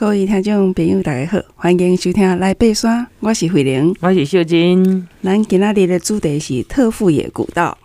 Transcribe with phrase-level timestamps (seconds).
[0.00, 5.06] 各位听众朋友，大家好，欢迎收听《来爬山》，我是慧玲，我是秀珍。
[5.22, 7.76] 咱今仔日的主题是特富野古道。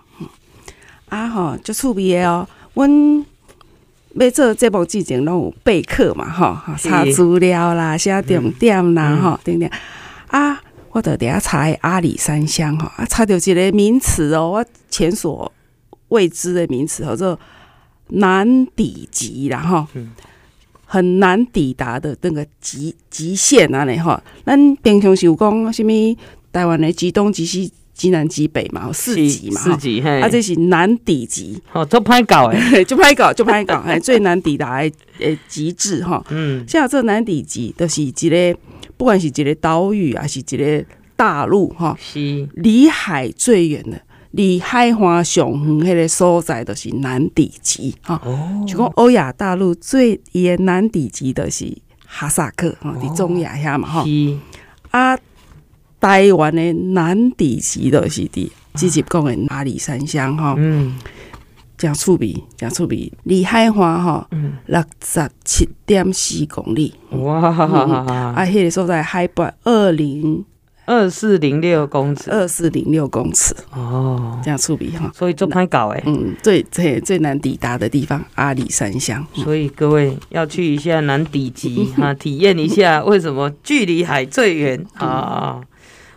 [1.09, 2.47] 啊吼，足趣味的哦。
[2.73, 3.25] 阮
[4.13, 9.69] 要做节目之前，拢有备课嘛，吼，查资料啦，写重点啦，吼、嗯，等等。
[10.27, 10.61] 啊，
[10.91, 15.51] 我着底下查阿里山乡，吼，啊，查到一个名词哦，我前所
[16.07, 17.37] 未知的名词，叫做
[18.07, 19.87] 南底极，啦，吼。
[19.95, 20.11] 嗯
[20.95, 23.83] 很难抵达的那个极极限啊！
[23.83, 25.91] 你哈，咱平常是有讲什么
[26.53, 34.89] 台湾的极东、极西、极南、极北嘛，四极嘛，四极嘿，啊，这是难抵极，哦， 就歹搞诶，就歹搞，就歹搞，哎，最难抵达的
[35.19, 36.23] 诶极致哈。
[36.29, 38.57] 嗯，像这难抵极，都是一个，
[38.95, 40.85] 不管是一个岛屿还是一个
[41.17, 44.01] 大陆哈，是离海最远的。
[44.35, 48.21] 离海岸上远迄个所在，就是难抵极哈。
[48.67, 51.73] 就讲欧亚大陆最远难抵极的是
[52.05, 54.03] 哈萨克哈，伫中亚遐嘛哈。
[54.91, 55.17] 啊，
[56.01, 60.53] 台湾的难抵极的是伫直接讲的阿里山乡哈。
[60.57, 60.97] 嗯，
[61.77, 63.11] 真趣味，真趣味。
[63.23, 64.27] 离海岸哈，
[64.65, 66.93] 六十七点四公里。
[67.11, 67.39] 哇！
[67.41, 70.43] 啊，迄个所在海拔二零。
[70.85, 73.55] 二四零六公尺，二四零六公尺。
[73.73, 84.85] 哦，这样粗鄙哈，所以就拍搞哎，嗯，最最最难抵达的地方阿里山乡，所以各位要去一下南抵极哈， 体验一下为什么距离海最远。
[84.95, 85.59] 啊！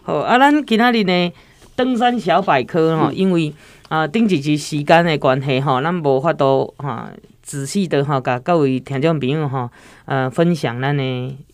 [0.03, 1.33] 好啊，咱今仔日呢
[1.75, 3.53] 登山小百科哈，因为
[3.89, 7.11] 啊顶一集时间的关系哈，咱无法度哈
[7.43, 9.71] 仔细的哈，甲各位听众朋友哈，
[10.05, 11.03] 呃，分享咱的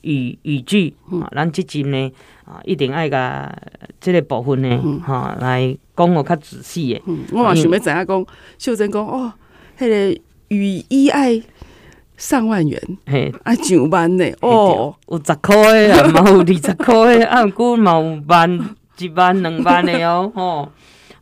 [0.00, 2.10] 语语句啊，咱这集呢。
[2.44, 3.50] 啊，一定爱甲
[3.98, 7.02] 这个部分呢，哈、嗯，来讲我较仔细诶。
[7.06, 8.26] 嗯，我嘛想要知影讲，
[8.58, 9.32] 秀珍讲哦，
[9.78, 11.42] 迄、那个雨衣爱
[12.18, 15.56] 上万元，嘿，啊上万呢，哦，有十块
[15.88, 20.68] 的，嘛有二十块的，啊， 过嘛有万、一万、两万的哦，吼，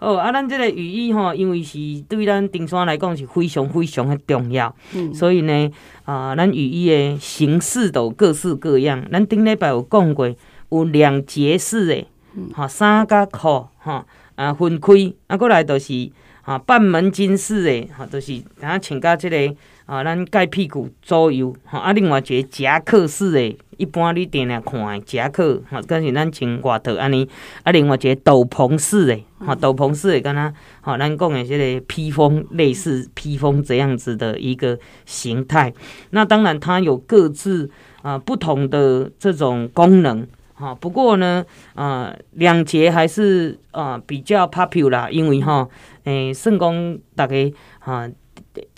[0.00, 1.78] 哦，啊，咱这个雨衣吼，因为是
[2.08, 5.70] 对咱登山来讲是非常非常的重要，嗯，所以呢，
[6.04, 10.28] 啊，咱雨衣的形式都各式各样，咱顶礼拜有讲过。
[10.72, 12.06] 有两节式的，
[12.54, 14.06] 哈衫甲裤，哈
[14.36, 14.92] 啊分开，
[15.26, 16.10] 啊过来就是
[16.42, 27.28] 啊半门襟式的，哈就是啊穿甲这个啊咱盖屁股左右，哈啊另外一个夹克式的，一般你定定看的夹克，哈跟是咱穿外套安尼，
[27.64, 35.70] 啊另外一个斗篷式的，哈斗篷式的敢若吼咱讲的即个披风，类似披风这样子的一个形态，
[36.10, 40.26] 那当然它有各自啊不同的这种功能。
[40.54, 45.68] 哈，不过呢，呃，两节还是呃比较 popular，因为哈，
[46.04, 47.34] 诶，算讲大家
[47.78, 48.08] 哈，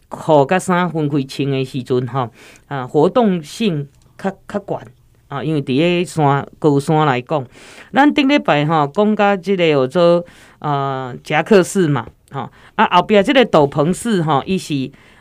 [0.09, 2.31] 裤甲衫分开穿的时阵哈，
[2.69, 4.89] 啊，活动性较较悬
[5.29, 7.45] 啊，因为伫个山高山来讲，
[7.93, 10.25] 咱顶礼拜哈讲甲即个叫做
[10.61, 14.75] 呃夹克式嘛，哈啊后壁即个斗篷式哈，伊是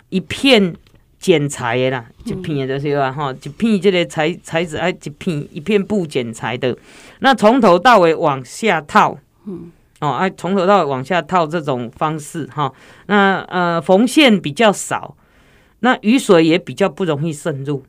[0.10, 0.76] 一片。
[1.24, 6.78] 剪裁的啦，一片的就是话哈，一片这个材材质，哎，一片一片布剪裁的。
[7.20, 12.70] 那从头到尾往下套，嗯，哦，哎，从头到尾往下套这种方式哈。
[13.06, 15.16] 那呃，缝线比较少，
[15.80, 17.82] 那雨水也比较不容易渗入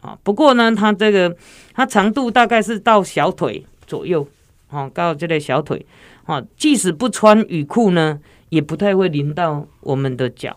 [0.00, 0.16] 啊。
[0.22, 1.36] 不过呢，它这个
[1.74, 4.26] 它长度大概是到小腿左右，
[4.70, 5.84] 哦，到这个小腿，
[6.24, 8.18] 哦，即使不穿雨裤呢，
[8.48, 10.56] 也不太会淋到我们的脚，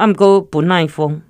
[0.00, 0.04] 哈。
[0.04, 1.20] 暗哥不耐风，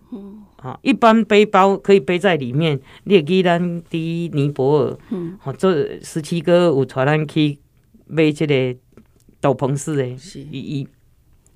[0.56, 2.80] 啊，一般背包可以背在里面。
[3.04, 3.60] 你会记咱
[3.90, 4.98] 伫尼泊尔，
[5.40, 7.58] 好这十七哥有带咱去
[8.06, 8.54] 买即个
[9.40, 10.88] 斗篷式的雨衣，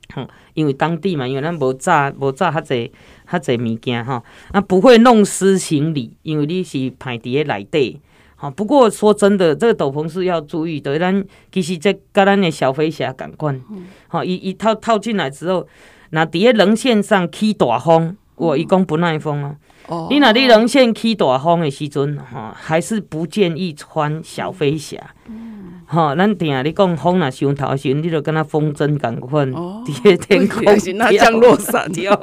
[0.09, 2.91] 哈，因为当地嘛，因为咱无炸无炸较侪
[3.31, 8.01] 较侪物件吼，啊不会弄湿行李，因为你是排伫个内底，
[8.35, 8.51] 好。
[8.51, 13.63] 不过说真的，这个斗篷是要注意的，咱其实这甲咱的小飞侠感官，
[14.09, 15.69] 好，一一套套进来之后。
[16.11, 19.57] 那伫个棱线上起大风，我伊讲不耐风啊。
[19.87, 24.97] 哦，你那你棱线起大风的时阵，哈，还是不建议穿小飞侠。
[25.29, 32.19] 嗯，哈，咱定你讲风若伤透时，你就跟他风筝共款，伫个天空 是那降落伞掉，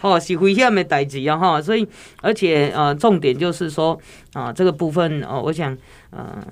[0.00, 1.62] 哦， 是危险的代志啊，哈。
[1.62, 1.86] 所以，
[2.22, 3.96] 而且呃，重点就是说
[4.32, 5.76] 啊，这个部分哦，我想
[6.10, 6.42] 呃。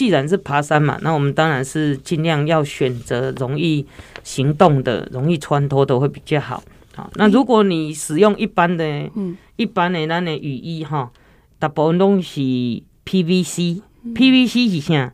[0.00, 3.86] 既然是爬山嘛，那我们当然是尽量要选择容易
[4.24, 6.62] 行动的、容易穿脱的会比较好。
[6.94, 8.82] 好，那如果你使用一般的、
[9.14, 11.10] 嗯、一般的咱的雨衣哈，
[11.58, 15.12] 大部分都是 PVC，PVC、嗯、PVC 是啥？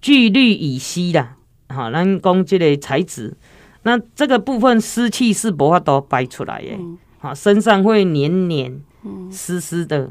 [0.00, 1.34] 聚氯乙烯啦。
[1.70, 3.36] 好，咱讲这个材质，
[3.82, 6.78] 那这个部分湿气是无法度排出来的。
[7.18, 8.80] 好、嗯，身上会黏黏。
[9.30, 10.10] 湿湿的。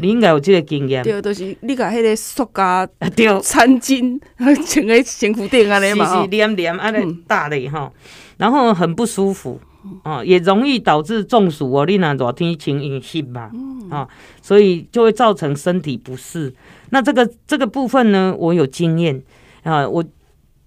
[0.00, 1.02] 你应该有这个经验。
[1.02, 7.92] 对，就是你把迄个塑胶对餐巾 穿在身躯顶安尼嘛，是是黏黏安尼大的哈，
[8.38, 9.60] 然后很不舒服。
[10.04, 11.84] 哦，也容易导致中暑哦。
[11.84, 13.50] 你那热天穿硬湿嘛，
[13.90, 14.06] 啊，
[14.40, 16.54] 所以就会造成身体不适。
[16.90, 19.20] 那这个这个部分呢，我有经验
[19.64, 19.88] 啊。
[19.88, 20.04] 我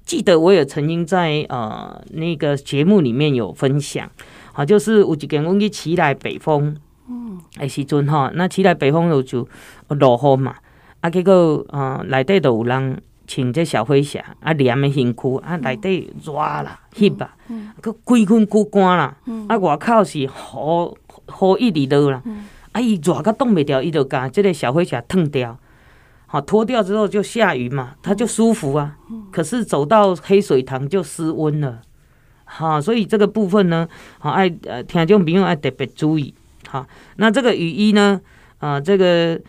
[0.05, 4.11] 记得我也曾经在呃那个节目里面有分享，
[4.51, 6.75] 啊，就是有一间公司起来北风，
[7.07, 9.47] 嗯，诶时阵吼，那起来北风就就
[9.89, 10.55] 落雨嘛，
[11.01, 13.01] 啊，结果呃内底都有人。
[13.27, 17.35] 穿这小灰鞋，啊，黏的身躯，啊，内底热啦，翕啊，
[17.81, 19.17] 佮规身躯干啦，
[19.47, 22.21] 啊，外口是雨雨一直落啦，
[22.71, 25.57] 啊，伊热甲挡袂掉，伊就甲即个小灰鞋脱掉，
[26.27, 28.95] 好脱掉之后就下雨嘛，它就舒服啊。
[29.31, 31.81] 可是走到黑水塘就失温了，
[32.43, 36.31] 好，所以这个部分呢，好爱呃听众朋友爱特别注意，
[36.75, 38.19] 好，那这个雨衣呢，
[38.57, 39.39] 啊，这个。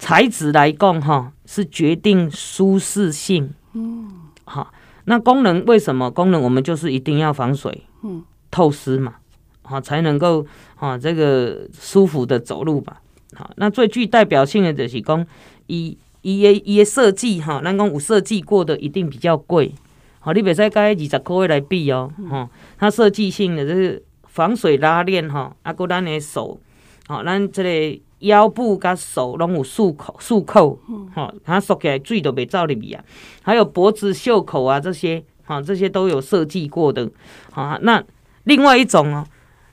[0.00, 3.52] 材质来讲，哈，是决定舒适性。
[3.72, 4.08] 嗯，
[4.44, 4.72] 好，
[5.06, 6.08] 那功能为什么？
[6.08, 9.16] 功能我们就是一定要防水，嗯，透湿嘛，
[9.62, 10.46] 好，才能够
[10.76, 13.00] 啊这个舒服的走路吧。
[13.34, 15.26] 好，那最具代表性的就是讲，
[15.66, 19.74] 伊伊的伊的设计哈，咱讲有设计过的一定比较贵。
[20.20, 22.48] 好，你别再跟二十块来比哦，哈，
[22.78, 26.60] 它设计性的就是防水拉链哈，啊，搁咱的手，
[27.08, 28.00] 好，咱这个。
[28.22, 30.76] 腰部甲手拢有束口束扣，
[31.14, 33.04] 哈，它缩起来水都袂走入去啊。
[33.42, 37.08] 还有脖子袖口啊这些，哈，这些都有设计过的。
[37.52, 38.02] 好，那
[38.42, 39.24] 另外一种哦，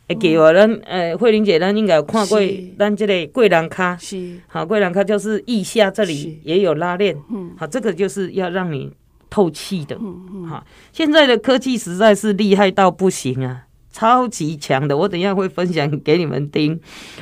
[0.07, 2.39] 会给我咱呃慧玲姐，咱应该有看过
[2.77, 8.91] 咱这个贵人卡，是好贵人卡就是腋下这里也有拉链，嗯，好，这个就是要让你
[9.27, 13.63] 透气的，嗯嗯，好，现在的科技实在是厉害到不行啊，
[13.95, 16.77] 超级强的，我等一下会分享给你们听，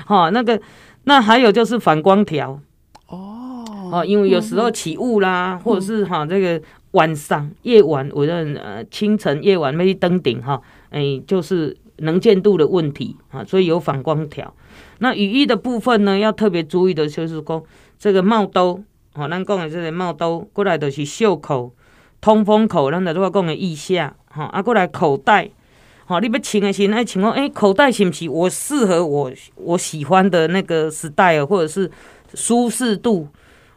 [0.08, 0.60] 好，那个。
[1.06, 2.58] 那还有就是反光条
[3.10, 6.62] 哦，哦，因为有时候起雾啦，或者是哈这个
[6.92, 10.62] 晚上夜晚，我认呃清晨夜晚没登顶哈，
[10.92, 14.54] 哎，就是能见度的问题啊，所以有反光条。
[15.00, 17.64] 那雨衣的部分呢，要特别注意的就是说
[18.00, 18.81] 这个帽兜，
[19.14, 21.74] 好，咱讲的这个帽兜过来就是袖口、
[22.22, 25.50] 通风口，咱的话讲的腋下，哈，啊过来口袋。
[26.06, 31.90] 好，你要穿的是那情况，哎，口袋是不是我适合我我喜欢的那个 style 或者是
[32.34, 33.28] 舒适度？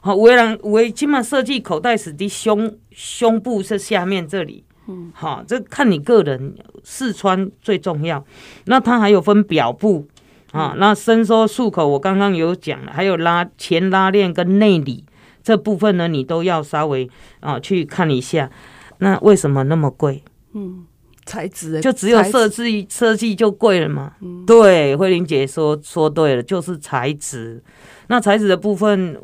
[0.00, 8.24] 好，有的人有的起码设计口袋是在胸胸部是下面这里，嗯，好，这看你个人试穿最重要。
[8.64, 10.06] 那它还有分表布
[10.50, 15.04] 啊，那伸缩束口我刚刚有讲了，还有拉前拉链跟内里
[15.44, 17.08] 这部分呢，你都要稍微
[17.38, 18.50] 啊去看一下。
[18.98, 20.24] 那为什么那么贵？
[20.52, 20.86] 嗯。
[21.26, 24.12] 材质就只有设计设计就贵了嘛？
[24.22, 27.60] 嗯、对，慧玲姐说说对了，就是材质。
[28.06, 29.20] 那材质的部分，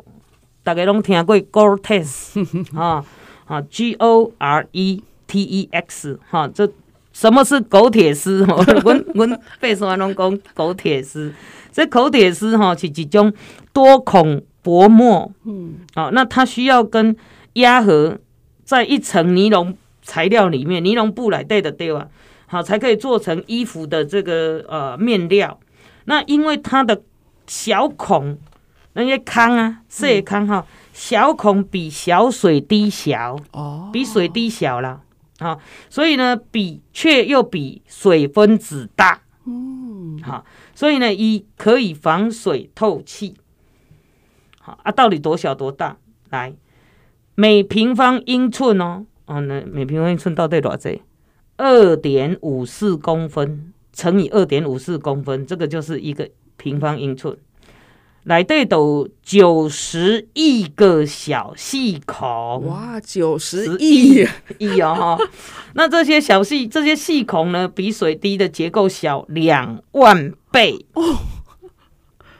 [0.61, 3.05] 大家拢听过 Gore-Tex 啊
[3.45, 6.69] 啊，G O R E T E X 哈、啊，这
[7.13, 8.45] 什么是狗铁丝？
[8.45, 11.33] 我我背上拢讲狗铁丝。
[11.71, 13.31] 这狗铁丝哈是一种
[13.71, 17.15] 多孔薄膜，嗯，好、啊，那它需要跟
[17.53, 18.19] 压合
[18.65, 19.75] 在一层尼龙。
[20.03, 22.07] 材料里面，尼龙布来对的对吧？
[22.45, 25.59] 好，才可以做成衣服的这个呃面料。
[26.05, 27.01] 那因为它的
[27.47, 28.37] 小孔，
[28.93, 35.01] 那些坑啊，细坑哈，小孔比小水滴小哦，比水滴小了
[35.39, 35.57] 啊，
[35.89, 39.21] 所以呢，比却又比水分子大。
[39.45, 43.35] 嗯，好，所以呢，一可以防水透气。
[44.59, 45.97] 好啊，到底多小多大？
[46.29, 46.53] 来，
[47.35, 49.05] 每平方英寸哦。
[49.25, 50.89] 哦，那每平方英寸到底多少？
[51.57, 57.37] 二点五四公分乘以二点五四公分，这个就是一个平方英寸。
[58.25, 64.25] 内底都九十亿个小细孔，哇，九十亿
[64.59, 65.19] 亿哦！
[65.73, 71.03] 那这些小细这些细孔呢，比水滴的结构小两万倍哦。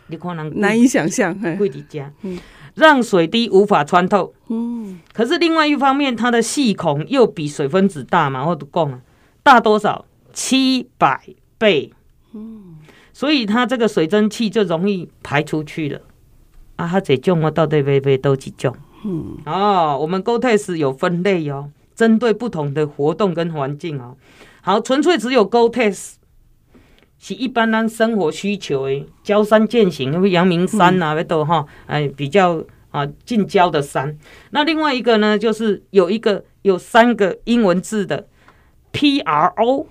[0.08, 2.12] 你可能难以想象，贵的家。
[2.22, 2.40] 嗯
[2.75, 4.34] 让水滴无法穿透。
[4.50, 9.01] 嗯，可是另外一方面，它的细孔又比水分子大嘛，我都讲了，
[9.42, 10.06] 大多少？
[10.34, 11.22] 七百
[11.58, 11.92] 倍。
[12.34, 12.77] 嗯，
[13.12, 16.01] 所以它这个水蒸气就容易排出去了。
[16.75, 18.75] 啊，它这种我到底买买多几种？
[19.06, 24.15] 嗯，哦，我们 Gore-Tex 有分类哦，针对不同的活动跟环境哦。
[24.62, 26.13] 好，纯粹只有 Gore-Tex。
[27.25, 32.62] 是一般咱生活需求的，郊山健行，因为阳明山啊，那都哈，哎，比较
[32.92, 34.18] 啊近郊的山。
[34.50, 38.27] 那另外一个呢，就是有一个有三个英文字的
[38.92, 39.88] P R O，P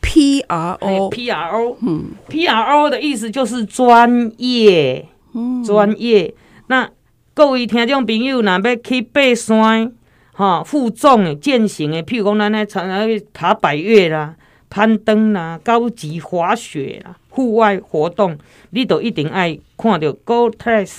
[0.00, 6.34] P R O，P R O，嗯，P R O 的意思就是专业，嗯，专业。
[6.66, 6.90] 那
[7.34, 9.92] 各位听众朋友，若要去爬山，
[10.32, 14.34] 哈，负重的、健行的，譬如讲咱咧常常去爬百岳啦、
[14.70, 18.38] 攀登啦、高级滑雪啦、户外活动，
[18.70, 20.92] 你都一定爱看到 Gore-Tex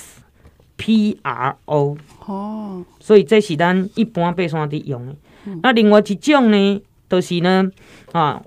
[0.76, 1.96] P R O。
[2.26, 5.16] 哦，所以这是咱一般爬山的用的。
[5.46, 7.68] 嗯、那另外一种呢，就是呢，
[8.12, 8.40] 啊，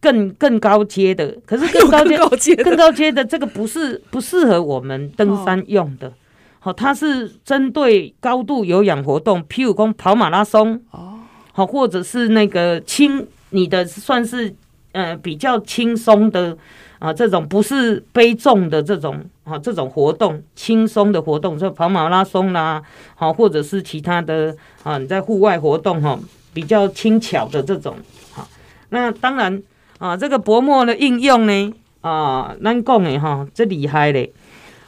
[0.00, 6.12] 更更高阶的，可是更高阶、 更高阶的这个不是不适合我们登山用的。
[6.58, 11.20] 好、哦，它是针对高度有氧活动，譬如讲跑马拉松，哦，
[11.52, 14.54] 好，或者是那个轻，你的算是
[14.92, 16.56] 呃比较轻松的
[16.98, 22.82] 啊，这种不是悲重的这种啊，这种活动轻松的活动，就跑马拉松啦，
[23.14, 26.18] 好，或者是其他的啊，你在户外活动哈，
[26.52, 27.96] 比较轻巧的这种，
[28.32, 28.48] 好，
[28.90, 29.62] 那当然
[29.98, 34.32] 啊，这个薄膜的应用呢啊，咱讲的哈，这厉害嘞。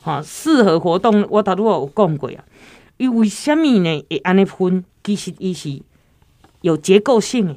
[0.02, 2.44] 哈，适合活动，我头拄有讲过啊。
[2.96, 4.06] 伊为什么呢？
[4.08, 4.84] 会安尼分？
[5.02, 5.82] 其实伊是
[6.60, 7.54] 有结构性的，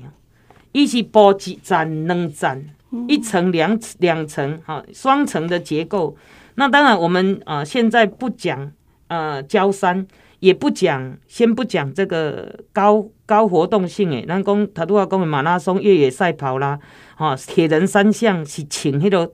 [0.71, 2.65] 伊是布一层、两层、
[3.07, 6.15] 一层、两两层，哈，双层的结构。
[6.55, 8.71] 那当然，我们啊、呃，现在不讲
[9.07, 10.05] 呃，焦山，
[10.39, 14.25] 也不讲，先不讲这个高高活动性诶。
[14.27, 16.79] 咱讲他拄仔讲的马拉松、越野赛跑啦，
[17.15, 19.31] 哈，铁人三项是请迄个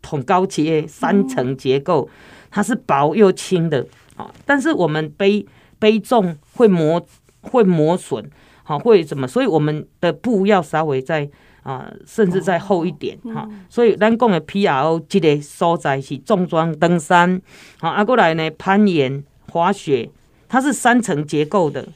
[0.00, 2.08] 同高级的三层结构。
[2.52, 5.46] 它是薄又轻的，啊，但是我们背
[5.78, 7.00] 背重会磨
[7.42, 8.28] 会磨损，
[8.70, 9.26] 好会怎么？
[9.26, 11.28] 所以我们的布要稍微再
[11.64, 13.48] 啊，甚至再厚一点，哈。
[13.68, 17.42] 所以咱讲的 P R O 这个所在是重装登山，
[17.80, 20.08] 好啊，过来呢攀岩滑雪，
[20.48, 21.88] 它是三层结构的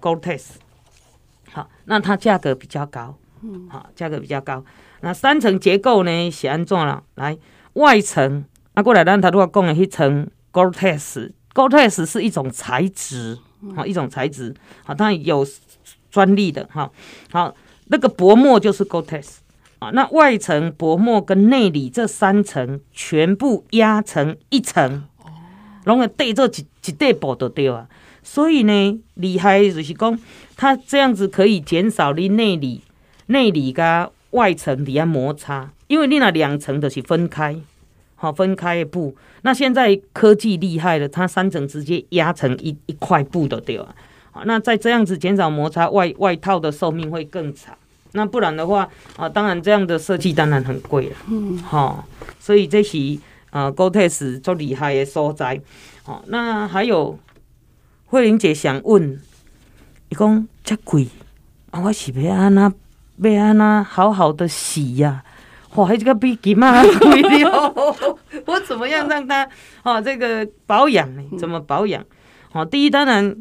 [0.00, 0.42] Gore-Tex，
[1.50, 4.64] 好，那它价格比较高，嗯好，价格比较高。
[5.00, 7.02] 那三层结构呢是安怎了？
[7.16, 7.36] 来
[7.72, 8.44] 外层。
[8.74, 13.38] 啊，过来，咱头拄仔讲的迄层 Gore-Tex，Gore-Tex 是一种材质，
[13.76, 14.54] 好一种材质，
[14.84, 15.44] 好它有
[16.14, 16.88] 专利的，哈，
[17.32, 17.52] 好
[17.88, 19.38] 那个薄膜就是 Gore-Tex，
[19.80, 25.02] 啊，那外层薄膜跟内里这三层全部压成一层，
[25.86, 27.88] 拢会对做一一块布就对啊，
[28.22, 30.16] 所以呢，厉害就是讲，
[30.56, 32.82] 它这样子可以减少你内里
[33.26, 37.56] 内里跟外层底下摩擦，因为你那两层都是分开。
[38.16, 39.14] 好，分开的布。
[39.42, 43.94] 那现在科技厉害了，它三层直接压成一一块布都对吧？
[44.34, 47.72] 好，那再这样子减少摩擦，外外套的寿命会更长。
[48.16, 51.16] 那不然的话，啊，当然这样的设计当然很贵了。
[51.28, 52.04] 嗯，好，
[52.40, 52.98] 所以这是
[53.50, 55.60] 呃，Gore-Tex 最厉害的所在。
[56.02, 57.16] 好，那还有
[58.06, 59.20] 慧玲姐想问，
[60.08, 61.06] 一共这贵
[61.70, 61.80] 啊？
[61.80, 62.72] 我是要安那
[63.18, 65.22] 要安那好好的洗呀、
[65.70, 65.76] 啊？
[65.76, 67.96] 哇，这个比金啊贵哦！
[68.46, 69.48] 我怎么样让它
[69.84, 70.00] 哦？
[70.00, 71.22] 这个保养呢？
[71.38, 72.04] 怎么保养？
[72.52, 73.34] 哦，第一当然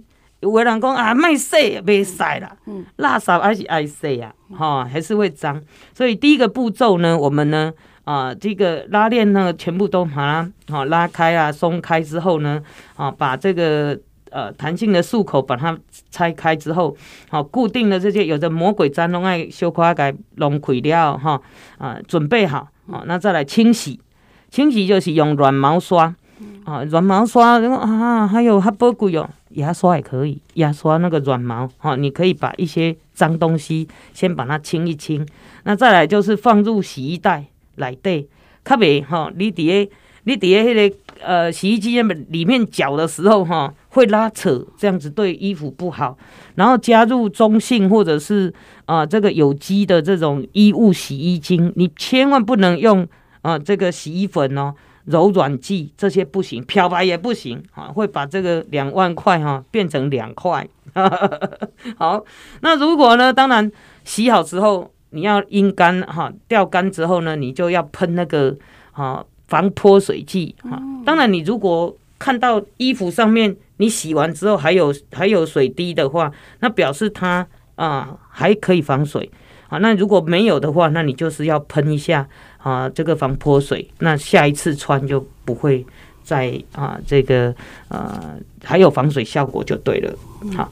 [0.43, 2.55] 有的人讲啊，卖洗别洗啦，
[2.97, 5.61] 垃圾还是爱洗啊，哈，还是会脏。
[5.93, 7.71] 所以第一个步骤呢，我们呢
[8.03, 12.61] 啊，这个拉链呢，全部都把它好拉开啊，松开之后呢，
[12.95, 13.97] 啊，把这个。
[14.35, 15.77] 呃，弹性的束口把它
[16.09, 16.97] 拆开之后，
[17.29, 21.39] 好固定的这些有的魔鬼粘拢爱小可给弄开了哈
[21.77, 23.99] 啊，准备好啊，那再来清洗，
[24.49, 26.15] 清洗就是用软毛刷
[26.63, 35.25] 啊，软毛刷然后啊，还有还不贵哦，牙刷也可以，牙刷那个软毛哈，你可以把一些脏东西先把它清一清，
[35.63, 38.27] 那再来就是放入洗衣袋来对，
[38.63, 39.91] 特别哈，你底下
[40.23, 43.73] 你底下那个呃洗衣机里面搅的时候哈。
[43.93, 46.17] 会拉扯，这样子对衣服不好。
[46.55, 48.51] 然后加入中性或者是
[48.87, 53.07] 啊、这个有机的这种衣物洗衣精，你千万不能用
[53.43, 54.73] 啊、这个洗衣粉哦，
[55.05, 60.67] 柔软剂这些不行，漂白也不行啊，会把这个两万块哈、啊、变成两块。
[61.97, 62.23] 好，
[62.61, 63.71] 那如果呢，当然
[64.03, 68.55] 洗好之后你要阴干哈，吊干之后呢，你就要喷那个
[68.91, 70.81] 啊防泼水剂哈。
[71.05, 73.55] 当然你如果看到衣服上面。
[73.77, 77.45] 你洗完之后还有还有水滴的话，那表示它
[77.75, 79.29] 啊、呃、还可以防水
[79.67, 79.79] 啊。
[79.79, 82.29] 那如果没有的话，那你就是要喷一下
[82.63, 83.87] 啊，这个防泼水。
[83.99, 85.85] 那下一次穿就不会
[86.23, 87.53] 再啊这个
[87.89, 90.15] 呃还有防水效果就对了。
[90.55, 90.71] 好，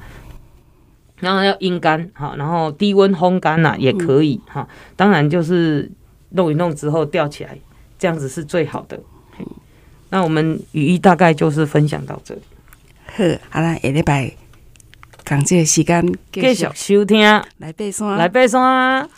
[1.19, 4.67] 然后要阴干好，然后低温烘干呐也可以哈。
[4.95, 5.91] 当然就是
[6.29, 7.57] 弄一弄之后吊起来，
[7.99, 8.99] 这样子是最好的。
[10.09, 12.41] 那我们雨衣大概就是分享到这里。
[13.05, 14.33] 好，啊，咱下礼拜，
[15.25, 17.21] 共这个时间继续收听，
[17.59, 19.09] 来爬山，来爬山。